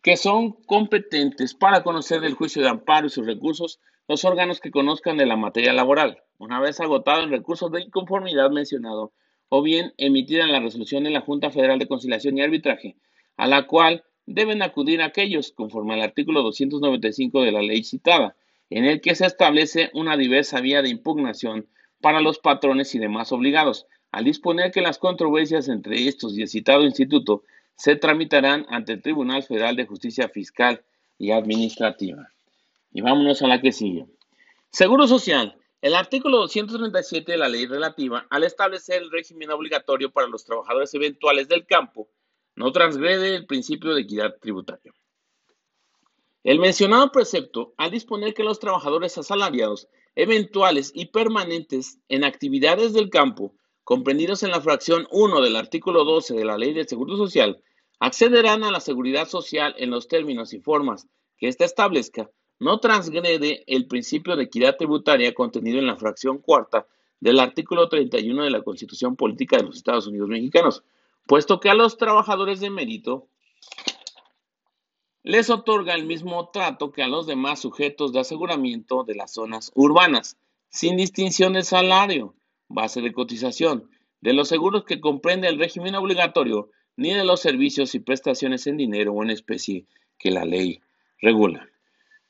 que 0.02 0.16
son 0.16 0.52
competentes 0.66 1.54
para 1.54 1.82
conocer 1.82 2.20
del 2.20 2.34
juicio 2.34 2.62
de 2.62 2.68
amparo 2.68 3.06
y 3.06 3.10
sus 3.10 3.26
recursos 3.26 3.80
los 4.08 4.24
órganos 4.24 4.60
que 4.60 4.70
conozcan 4.72 5.16
de 5.16 5.26
la 5.26 5.36
materia 5.36 5.72
laboral, 5.72 6.22
una 6.42 6.58
vez 6.58 6.80
agotado 6.80 7.22
el 7.22 7.30
recurso 7.30 7.68
de 7.68 7.82
inconformidad 7.82 8.50
mencionado, 8.50 9.12
o 9.48 9.62
bien 9.62 9.92
emitida 9.96 10.44
la 10.48 10.58
resolución 10.58 11.04
de 11.04 11.10
la 11.10 11.20
Junta 11.20 11.50
Federal 11.50 11.78
de 11.78 11.86
Conciliación 11.86 12.36
y 12.36 12.42
Arbitraje, 12.42 12.96
a 13.36 13.46
la 13.46 13.68
cual 13.68 14.02
deben 14.26 14.60
acudir 14.60 15.02
aquellos 15.02 15.52
conforme 15.52 15.94
al 15.94 16.02
artículo 16.02 16.42
295 16.42 17.42
de 17.42 17.52
la 17.52 17.62
ley 17.62 17.84
citada, 17.84 18.34
en 18.70 18.86
el 18.86 19.00
que 19.00 19.14
se 19.14 19.24
establece 19.24 19.90
una 19.94 20.16
diversa 20.16 20.60
vía 20.60 20.82
de 20.82 20.88
impugnación 20.88 21.68
para 22.00 22.20
los 22.20 22.40
patrones 22.40 22.92
y 22.96 22.98
demás 22.98 23.30
obligados, 23.30 23.86
al 24.10 24.24
disponer 24.24 24.72
que 24.72 24.80
las 24.80 24.98
controversias 24.98 25.68
entre 25.68 26.08
estos 26.08 26.36
y 26.36 26.42
el 26.42 26.48
citado 26.48 26.82
instituto 26.82 27.44
se 27.76 27.94
tramitarán 27.94 28.66
ante 28.68 28.94
el 28.94 29.02
Tribunal 29.02 29.44
Federal 29.44 29.76
de 29.76 29.86
Justicia 29.86 30.28
Fiscal 30.28 30.82
y 31.18 31.30
Administrativa. 31.30 32.30
Y 32.92 33.00
vámonos 33.00 33.42
a 33.42 33.46
la 33.46 33.60
que 33.60 33.70
sigue. 33.70 34.06
Seguro 34.70 35.06
Social. 35.06 35.56
El 35.82 35.96
artículo 35.96 36.38
237 36.38 37.32
de 37.32 37.38
la 37.38 37.48
ley 37.48 37.66
relativa 37.66 38.24
al 38.30 38.44
establecer 38.44 39.02
el 39.02 39.10
régimen 39.10 39.50
obligatorio 39.50 40.12
para 40.12 40.28
los 40.28 40.44
trabajadores 40.44 40.94
eventuales 40.94 41.48
del 41.48 41.66
campo 41.66 42.08
no 42.54 42.70
transgrede 42.70 43.34
el 43.34 43.46
principio 43.46 43.92
de 43.92 44.02
equidad 44.02 44.36
tributaria. 44.40 44.92
El 46.44 46.60
mencionado 46.60 47.10
precepto, 47.10 47.74
al 47.78 47.90
disponer 47.90 48.32
que 48.32 48.44
los 48.44 48.60
trabajadores 48.60 49.18
asalariados, 49.18 49.88
eventuales 50.14 50.92
y 50.94 51.06
permanentes 51.06 51.98
en 52.08 52.22
actividades 52.22 52.92
del 52.92 53.10
campo, 53.10 53.56
comprendidos 53.82 54.44
en 54.44 54.52
la 54.52 54.60
fracción 54.60 55.08
1 55.10 55.40
del 55.40 55.56
artículo 55.56 56.04
12 56.04 56.34
de 56.34 56.44
la 56.44 56.58
Ley 56.58 56.74
del 56.74 56.86
Seguro 56.86 57.16
Social, 57.16 57.60
accederán 57.98 58.62
a 58.62 58.70
la 58.70 58.78
seguridad 58.78 59.26
social 59.26 59.74
en 59.78 59.90
los 59.90 60.06
términos 60.06 60.52
y 60.52 60.60
formas 60.60 61.08
que 61.38 61.48
ésta 61.48 61.64
establezca, 61.64 62.30
no 62.62 62.78
transgrede 62.78 63.64
el 63.66 63.86
principio 63.86 64.36
de 64.36 64.44
equidad 64.44 64.76
tributaria 64.76 65.34
contenido 65.34 65.80
en 65.80 65.86
la 65.88 65.96
fracción 65.96 66.38
cuarta 66.38 66.86
del 67.18 67.40
artículo 67.40 67.88
31 67.88 68.44
de 68.44 68.50
la 68.50 68.62
Constitución 68.62 69.16
Política 69.16 69.56
de 69.56 69.64
los 69.64 69.76
Estados 69.76 70.06
Unidos 70.06 70.28
Mexicanos, 70.28 70.84
puesto 71.26 71.58
que 71.58 71.70
a 71.70 71.74
los 71.74 71.96
trabajadores 71.96 72.60
de 72.60 72.70
mérito 72.70 73.26
les 75.24 75.50
otorga 75.50 75.94
el 75.94 76.06
mismo 76.06 76.50
trato 76.50 76.92
que 76.92 77.02
a 77.02 77.08
los 77.08 77.26
demás 77.26 77.60
sujetos 77.60 78.12
de 78.12 78.20
aseguramiento 78.20 79.02
de 79.02 79.16
las 79.16 79.32
zonas 79.32 79.72
urbanas, 79.74 80.36
sin 80.68 80.96
distinción 80.96 81.54
de 81.54 81.64
salario, 81.64 82.34
base 82.68 83.00
de 83.00 83.12
cotización, 83.12 83.90
de 84.20 84.34
los 84.34 84.46
seguros 84.48 84.84
que 84.84 85.00
comprende 85.00 85.48
el 85.48 85.58
régimen 85.58 85.96
obligatorio, 85.96 86.70
ni 86.96 87.12
de 87.12 87.24
los 87.24 87.40
servicios 87.40 87.96
y 87.96 87.98
prestaciones 87.98 88.68
en 88.68 88.76
dinero 88.76 89.12
o 89.14 89.22
en 89.24 89.30
especie 89.30 89.84
que 90.16 90.30
la 90.30 90.44
ley 90.44 90.80
regula. 91.20 91.71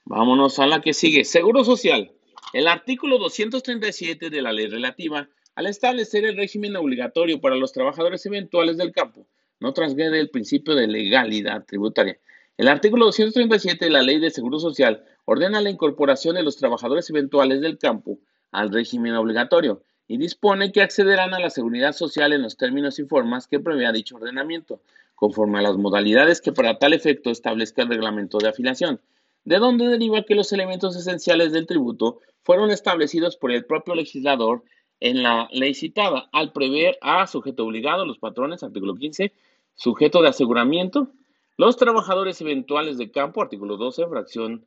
Vámonos 0.04 0.58
a 0.58 0.66
la 0.66 0.80
que 0.80 0.94
sigue. 0.94 1.24
Seguro 1.24 1.64
social. 1.64 2.12
El 2.52 2.68
artículo 2.68 3.18
237 3.18 4.30
de 4.30 4.42
la 4.42 4.52
ley 4.52 4.66
relativa 4.66 5.28
al 5.54 5.66
establecer 5.66 6.24
el 6.24 6.36
régimen 6.36 6.76
obligatorio 6.76 7.40
para 7.40 7.56
los 7.56 7.72
trabajadores 7.72 8.24
eventuales 8.26 8.76
del 8.78 8.92
campo, 8.92 9.26
no 9.60 9.72
transgrede 9.72 10.18
el 10.18 10.30
principio 10.30 10.74
de 10.74 10.86
legalidad 10.86 11.64
tributaria. 11.64 12.18
El 12.56 12.68
artículo 12.68 13.06
237 13.06 13.84
de 13.84 13.90
la 13.90 14.02
Ley 14.02 14.18
de 14.18 14.30
Seguro 14.30 14.58
Social 14.58 15.04
ordena 15.24 15.60
la 15.60 15.70
incorporación 15.70 16.34
de 16.34 16.42
los 16.42 16.56
trabajadores 16.56 17.08
eventuales 17.10 17.60
del 17.60 17.78
campo 17.78 18.18
al 18.50 18.72
régimen 18.72 19.14
obligatorio 19.14 19.82
y 20.08 20.18
dispone 20.18 20.72
que 20.72 20.82
accederán 20.82 21.32
a 21.32 21.38
la 21.38 21.50
seguridad 21.50 21.92
social 21.92 22.32
en 22.32 22.42
los 22.42 22.56
términos 22.56 22.98
y 22.98 23.04
formas 23.04 23.46
que 23.46 23.60
prevea 23.60 23.92
dicho 23.92 24.16
ordenamiento, 24.16 24.80
conforme 25.14 25.60
a 25.60 25.62
las 25.62 25.76
modalidades 25.76 26.40
que 26.40 26.52
para 26.52 26.78
tal 26.78 26.92
efecto 26.92 27.30
establezca 27.30 27.82
el 27.82 27.88
reglamento 27.88 28.38
de 28.38 28.48
afiliación, 28.48 29.00
de 29.44 29.58
donde 29.58 29.88
deriva 29.88 30.22
que 30.22 30.34
los 30.34 30.52
elementos 30.52 30.96
esenciales 30.96 31.52
del 31.52 31.66
tributo 31.66 32.20
fueron 32.42 32.70
establecidos 32.70 33.36
por 33.36 33.52
el 33.52 33.64
propio 33.64 33.94
legislador 33.94 34.62
en 35.00 35.22
la 35.22 35.48
ley 35.52 35.74
citada, 35.74 36.28
al 36.32 36.52
prever 36.52 36.96
a 37.00 37.26
sujeto 37.26 37.64
obligado, 37.64 38.06
los 38.06 38.18
patrones, 38.18 38.62
artículo 38.62 38.94
15, 38.94 39.32
sujeto 39.74 40.22
de 40.22 40.28
aseguramiento, 40.28 41.08
los 41.56 41.76
trabajadores 41.76 42.40
eventuales 42.40 42.98
de 42.98 43.10
campo, 43.10 43.42
artículo 43.42 43.76
12, 43.76 44.06
fracción 44.06 44.64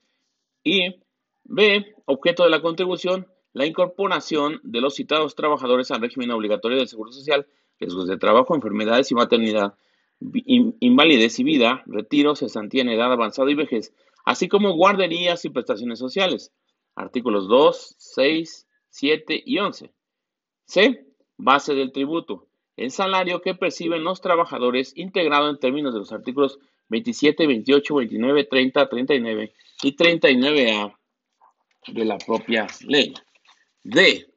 I. 0.63 0.96
B. 1.46 1.96
Objeto 2.05 2.44
de 2.44 2.50
la 2.50 2.62
contribución, 2.62 3.27
la 3.53 3.65
incorporación 3.65 4.60
de 4.63 4.82
los 4.82 4.96
citados 4.96 5.36
trabajadores 5.36 5.91
al 5.91 6.01
régimen 6.01 6.32
obligatorio 6.32 6.77
del 6.77 6.88
Seguro 6.88 7.12
Social, 7.12 7.46
riesgos 7.79 8.08
de 8.08 8.17
trabajo, 8.17 8.55
enfermedades 8.55 9.12
y 9.12 9.15
maternidad, 9.15 9.75
invalidez 10.20 11.39
y 11.39 11.44
vida, 11.44 11.84
retiro, 11.86 12.36
cesantía 12.36 12.82
en 12.82 12.89
edad 12.89 13.13
avanzada 13.13 13.51
y 13.51 13.55
vejez, 13.55 13.94
así 14.25 14.48
como 14.48 14.74
guarderías 14.74 15.46
y 15.46 15.50
prestaciones 15.50 16.00
sociales. 16.00 16.51
Artículos 16.96 17.48
2, 17.48 17.96
6, 17.98 18.67
7 18.89 19.44
y 19.46 19.60
11. 19.60 19.94
C. 20.65 21.05
Base 21.38 21.75
del 21.75 21.91
tributo. 21.91 22.48
El 22.75 22.91
salario 22.91 23.41
que 23.41 23.55
perciben 23.55 24.03
los 24.03 24.20
trabajadores 24.20 24.91
integrado 24.98 25.50
en 25.50 25.60
términos 25.60 25.94
de 25.94 26.00
los 26.00 26.12
artículos 26.12 26.60
27, 26.89 27.48
28, 27.48 27.96
29, 27.96 28.44
30, 28.46 28.89
39 28.89 29.53
y 29.84 29.96
39A 29.96 30.96
de 31.88 32.05
la 32.05 32.17
propia 32.17 32.67
ley. 32.88 33.13
D. 33.84 34.27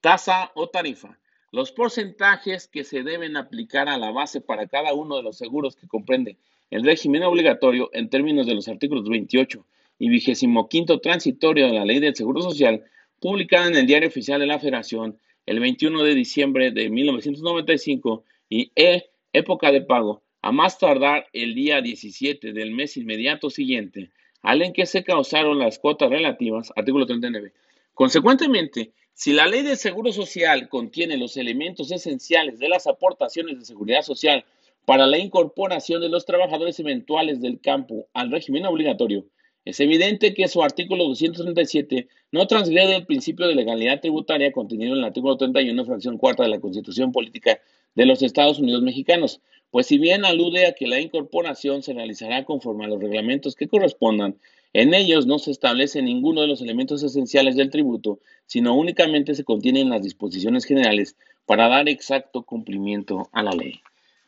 Tasa 0.00 0.52
o 0.54 0.68
tarifa. 0.68 1.18
Los 1.52 1.72
porcentajes 1.72 2.68
que 2.68 2.84
se 2.84 3.02
deben 3.02 3.36
aplicar 3.36 3.88
a 3.88 3.98
la 3.98 4.12
base 4.12 4.40
para 4.40 4.68
cada 4.68 4.94
uno 4.94 5.16
de 5.16 5.22
los 5.22 5.36
seguros 5.36 5.74
que 5.74 5.88
comprende 5.88 6.38
el 6.70 6.84
régimen 6.84 7.22
obligatorio 7.24 7.90
en 7.92 8.08
términos 8.08 8.46
de 8.46 8.54
los 8.54 8.68
artículos 8.68 9.08
28 9.08 9.66
y 9.98 10.08
25 10.08 11.00
transitorio 11.00 11.66
de 11.66 11.74
la 11.74 11.84
Ley 11.84 12.00
del 12.00 12.16
Seguro 12.16 12.40
Social, 12.40 12.84
publicada 13.20 13.68
en 13.68 13.76
el 13.76 13.86
Diario 13.86 14.08
Oficial 14.08 14.40
de 14.40 14.46
la 14.46 14.58
Federación 14.58 15.18
el 15.46 15.60
21 15.60 16.02
de 16.02 16.14
diciembre 16.14 16.70
de 16.70 16.88
1995 16.88 18.24
y 18.48 18.72
E. 18.74 19.10
Época 19.32 19.70
de 19.70 19.82
pago 19.82 20.22
a 20.42 20.52
más 20.52 20.78
tardar 20.78 21.26
el 21.32 21.54
día 21.54 21.80
17 21.82 22.52
del 22.52 22.72
mes 22.72 22.96
inmediato 22.96 23.50
siguiente 23.50 24.10
al 24.42 24.62
en 24.62 24.72
que 24.72 24.86
se 24.86 25.04
causaron 25.04 25.58
las 25.58 25.78
cuotas 25.78 26.10
relativas, 26.10 26.72
artículo 26.74 27.06
39. 27.06 27.52
Consecuentemente, 27.94 28.92
si 29.12 29.32
la 29.32 29.46
ley 29.46 29.62
de 29.62 29.76
seguro 29.76 30.12
social 30.12 30.68
contiene 30.68 31.18
los 31.18 31.36
elementos 31.36 31.92
esenciales 31.92 32.58
de 32.58 32.68
las 32.68 32.86
aportaciones 32.86 33.58
de 33.58 33.66
seguridad 33.66 34.02
social 34.02 34.44
para 34.90 35.06
la 35.06 35.18
incorporación 35.18 36.00
de 36.00 36.08
los 36.08 36.26
trabajadores 36.26 36.80
eventuales 36.80 37.40
del 37.40 37.60
campo 37.60 38.08
al 38.12 38.32
régimen 38.32 38.66
obligatorio, 38.66 39.24
es 39.64 39.78
evidente 39.78 40.34
que 40.34 40.48
su 40.48 40.64
artículo 40.64 41.04
237 41.04 42.08
no 42.32 42.48
transgrede 42.48 42.96
el 42.96 43.06
principio 43.06 43.46
de 43.46 43.54
legalidad 43.54 44.00
tributaria 44.00 44.50
contenido 44.50 44.94
en 44.94 44.98
el 44.98 45.04
artículo 45.04 45.36
31, 45.36 45.84
fracción 45.84 46.18
cuarta 46.18 46.42
de 46.42 46.48
la 46.48 46.58
Constitución 46.58 47.12
Política 47.12 47.60
de 47.94 48.04
los 48.04 48.20
Estados 48.20 48.58
Unidos 48.58 48.82
Mexicanos, 48.82 49.40
pues 49.70 49.86
si 49.86 49.96
bien 49.96 50.24
alude 50.24 50.66
a 50.66 50.72
que 50.72 50.88
la 50.88 50.98
incorporación 50.98 51.84
se 51.84 51.94
realizará 51.94 52.44
conforme 52.44 52.86
a 52.86 52.88
los 52.88 53.00
reglamentos 53.00 53.54
que 53.54 53.68
correspondan, 53.68 54.40
en 54.72 54.92
ellos 54.92 55.24
no 55.24 55.38
se 55.38 55.52
establece 55.52 56.02
ninguno 56.02 56.40
de 56.40 56.48
los 56.48 56.62
elementos 56.62 57.04
esenciales 57.04 57.54
del 57.54 57.70
tributo, 57.70 58.18
sino 58.46 58.74
únicamente 58.74 59.36
se 59.36 59.44
contienen 59.44 59.88
las 59.88 60.02
disposiciones 60.02 60.64
generales 60.64 61.16
para 61.46 61.68
dar 61.68 61.88
exacto 61.88 62.42
cumplimiento 62.42 63.28
a 63.30 63.44
la 63.44 63.52
ley. 63.52 63.80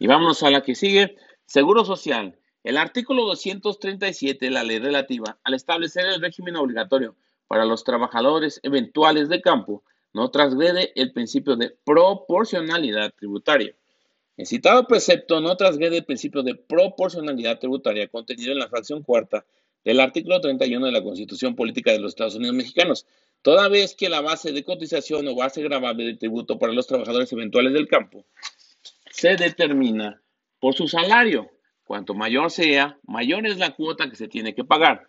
Y 0.03 0.09
vamos 0.09 0.43
a 0.43 0.51
la 0.51 0.63
que 0.63 0.75
sigue, 0.75 1.15
Seguro 1.47 1.85
Social. 1.85 2.37
El 2.65 2.77
artículo 2.77 3.25
237 3.25 4.47
de 4.47 4.51
la 4.51 4.65
ley 4.65 4.81
relativa 4.81 5.39
al 5.45 5.55
establecer 5.55 6.07
el 6.07 6.21
régimen 6.21 6.57
obligatorio 6.57 7.15
para 7.47 7.65
los 7.65 7.85
trabajadores 7.85 8.59
eventuales 8.65 9.29
de 9.29 9.41
campo 9.41 9.85
no 10.13 10.33
transgrede 10.33 10.91
el 10.97 11.13
principio 11.13 11.55
de 11.55 11.77
proporcionalidad 11.85 13.15
tributaria. 13.17 13.77
El 14.37 14.47
citado 14.47 14.89
precepto 14.89 15.41
no 15.41 15.57
transgrede 15.57 15.99
el 15.99 16.05
principio 16.05 16.43
de 16.43 16.57
proporcionalidad 16.57 17.61
tributaria 17.61 18.09
contenido 18.09 18.51
en 18.51 18.59
la 18.59 18.69
fracción 18.69 19.05
cuarta 19.05 19.47
del 19.85 20.01
artículo 20.01 20.41
31 20.41 20.85
de 20.85 20.93
la 20.93 21.05
Constitución 21.05 21.55
Política 21.55 21.93
de 21.93 22.01
los 22.01 22.11
Estados 22.11 22.35
Unidos 22.35 22.57
Mexicanos, 22.57 23.07
toda 23.41 23.69
vez 23.69 23.95
que 23.95 24.09
la 24.09 24.21
base 24.21 24.51
de 24.51 24.65
cotización 24.65 25.29
o 25.29 25.37
base 25.37 25.63
grabable 25.63 26.03
de 26.07 26.17
tributo 26.17 26.59
para 26.59 26.73
los 26.73 26.89
trabajadores 26.89 27.33
eventuales 27.33 27.73
del 27.73 27.87
campo 27.87 28.25
se 29.13 29.37
determina 29.37 30.21
por 30.59 30.75
su 30.75 30.89
salario. 30.89 31.51
Cuanto 31.85 32.15
mayor 32.15 32.51
sea, 32.51 32.99
mayor 33.05 33.47
es 33.47 33.59
la 33.59 33.75
cuota 33.75 34.09
que 34.09 34.17
se 34.17 34.27
tiene 34.27 34.55
que 34.55 34.65
pagar. 34.65 35.07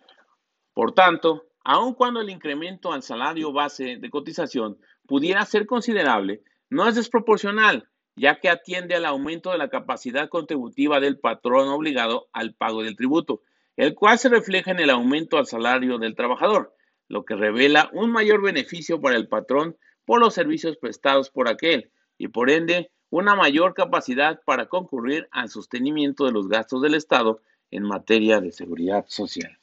Por 0.74 0.92
tanto, 0.92 1.46
aun 1.64 1.94
cuando 1.94 2.20
el 2.20 2.28
incremento 2.28 2.92
al 2.92 3.02
salario 3.02 3.52
base 3.52 3.96
de 3.96 4.10
cotización 4.10 4.78
pudiera 5.06 5.44
ser 5.46 5.66
considerable, 5.66 6.42
no 6.68 6.86
es 6.86 6.96
desproporcional, 6.96 7.88
ya 8.14 8.40
que 8.40 8.50
atiende 8.50 8.94
al 8.94 9.06
aumento 9.06 9.50
de 9.52 9.58
la 9.58 9.70
capacidad 9.70 10.28
contributiva 10.28 11.00
del 11.00 11.18
patrón 11.18 11.68
obligado 11.68 12.28
al 12.32 12.54
pago 12.54 12.82
del 12.82 12.96
tributo, 12.96 13.40
el 13.76 13.94
cual 13.94 14.18
se 14.18 14.28
refleja 14.28 14.70
en 14.70 14.80
el 14.80 14.90
aumento 14.90 15.38
al 15.38 15.46
salario 15.46 15.98
del 15.98 16.14
trabajador, 16.14 16.74
lo 17.08 17.24
que 17.24 17.36
revela 17.36 17.88
un 17.92 18.10
mayor 18.10 18.42
beneficio 18.42 19.00
para 19.00 19.16
el 19.16 19.28
patrón 19.28 19.76
por 20.04 20.20
los 20.20 20.34
servicios 20.34 20.76
prestados 20.76 21.30
por 21.30 21.48
aquel 21.48 21.90
y 22.18 22.28
por 22.28 22.50
ende 22.50 22.90
una 23.14 23.36
mayor 23.36 23.74
capacidad 23.74 24.40
para 24.44 24.66
concurrir 24.66 25.28
al 25.30 25.48
sostenimiento 25.48 26.26
de 26.26 26.32
los 26.32 26.48
gastos 26.48 26.82
del 26.82 26.96
Estado 26.96 27.40
en 27.70 27.84
materia 27.84 28.40
de 28.40 28.50
seguridad 28.50 29.04
social. 29.06 29.56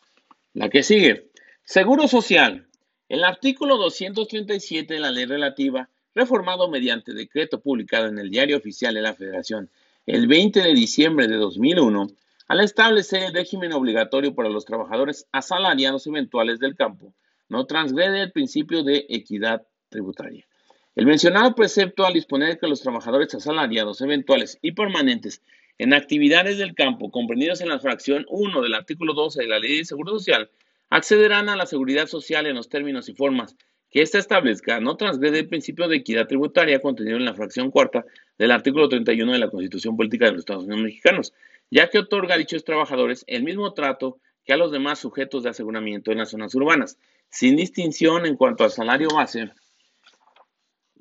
La 0.53 0.69
que 0.69 0.83
sigue, 0.83 1.31
Seguro 1.65 2.07
Social. 2.07 2.65
El 3.09 3.25
artículo 3.25 3.75
237 3.75 4.93
de 4.93 4.99
la 5.01 5.11
ley 5.11 5.25
relativa 5.25 5.89
reformado 6.15 6.69
mediante 6.69 7.13
decreto 7.13 7.59
publicado 7.59 8.07
en 8.07 8.19
el 8.19 8.29
Diario 8.29 8.55
Oficial 8.55 8.93
de 8.93 9.01
la 9.01 9.15
Federación 9.15 9.69
el 10.05 10.27
20 10.27 10.61
de 10.61 10.73
diciembre 10.73 11.27
de 11.27 11.35
2001, 11.35 12.07
al 12.47 12.61
establecer 12.61 13.23
el 13.23 13.33
régimen 13.33 13.73
obligatorio 13.73 14.33
para 14.33 14.47
los 14.47 14.63
trabajadores 14.63 15.27
asalariados 15.33 16.07
eventuales 16.07 16.59
del 16.59 16.77
campo, 16.77 17.13
no 17.49 17.65
transgrede 17.65 18.21
el 18.21 18.31
principio 18.31 18.81
de 18.83 19.05
equidad 19.09 19.67
tributaria. 19.89 20.45
El 20.93 21.05
mencionado 21.05 21.55
precepto 21.55 22.05
al 22.05 22.13
disponer 22.13 22.59
que 22.59 22.67
los 22.67 22.81
trabajadores 22.81 23.33
asalariados 23.33 24.01
eventuales 24.01 24.59
y 24.61 24.73
permanentes 24.73 25.41
en 25.77 25.93
actividades 25.93 26.57
del 26.57 26.75
campo 26.75 27.11
comprendidas 27.11 27.61
en 27.61 27.69
la 27.69 27.79
fracción 27.79 28.25
1 28.27 28.61
del 28.61 28.73
artículo 28.73 29.13
12 29.13 29.43
de 29.43 29.47
la 29.47 29.59
Ley 29.59 29.77
de 29.77 29.85
Seguro 29.85 30.11
Social 30.11 30.49
accederán 30.89 31.47
a 31.47 31.55
la 31.55 31.65
seguridad 31.65 32.07
social 32.07 32.45
en 32.45 32.55
los 32.55 32.67
términos 32.67 33.07
y 33.07 33.13
formas 33.13 33.55
que 33.89 34.01
ésta 34.01 34.17
establezca 34.17 34.81
no 34.81 34.97
transgrede 34.97 35.39
el 35.39 35.47
principio 35.47 35.87
de 35.87 35.95
equidad 35.95 36.27
tributaria 36.27 36.81
contenido 36.81 37.15
en 37.15 37.23
la 37.23 37.35
fracción 37.35 37.71
cuarta 37.71 38.03
del 38.37 38.51
artículo 38.51 38.89
31 38.89 39.31
de 39.31 39.39
la 39.39 39.49
Constitución 39.49 39.95
Política 39.95 40.25
de 40.25 40.31
los 40.31 40.39
Estados 40.39 40.65
Unidos 40.65 40.83
Mexicanos, 40.83 41.33
ya 41.69 41.89
que 41.89 41.99
otorga 41.99 42.35
a 42.35 42.37
dichos 42.37 42.65
trabajadores 42.65 43.23
el 43.27 43.43
mismo 43.43 43.73
trato 43.73 44.19
que 44.43 44.51
a 44.51 44.57
los 44.57 44.73
demás 44.73 44.99
sujetos 44.99 45.43
de 45.43 45.51
aseguramiento 45.51 46.11
en 46.11 46.17
las 46.17 46.31
zonas 46.31 46.53
urbanas, 46.53 46.97
sin 47.29 47.55
distinción 47.55 48.25
en 48.25 48.35
cuanto 48.35 48.65
al 48.65 48.71
salario 48.71 49.07
base 49.07 49.51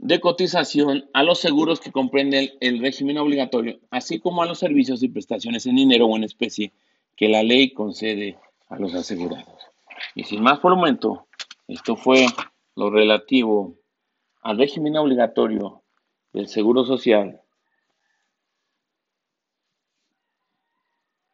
de 0.03 0.19
cotización 0.19 1.05
a 1.13 1.23
los 1.23 1.41
seguros 1.41 1.79
que 1.79 1.93
comprende 1.93 2.57
el, 2.61 2.81
régimen 2.81 3.19
obligatorio, 3.19 3.81
así 3.91 4.19
como 4.19 4.43
a 4.43 4.47
los 4.47 4.59
servicios 4.59 5.03
y 5.03 5.09
prestaciones 5.09 5.67
en 5.67 5.77
dinero 5.77 6.07
o 6.07 6.17
en 6.17 6.25
especie 6.25 6.73
que 7.17 7.29
la 7.29 7.43
ley 7.43 7.75
concede 7.75 8.39
a 8.71 8.79
los 8.79 8.95
asegurados. 8.95 9.61
Y 10.15 10.25
sin 10.25 10.43
más 10.43 10.59
por 10.61 10.73
el 10.73 10.79
momento, 10.79 11.27
esto 11.69 11.97
fue 11.97 12.25
lo 12.77 12.89
relativo 12.89 13.75
al 14.41 14.57
régimen 14.57 14.97
obligatorio 14.97 15.83
del 16.33 16.49
Seguro 16.49 16.87
Social 16.87 17.43